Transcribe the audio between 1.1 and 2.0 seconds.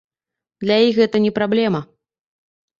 не праблема.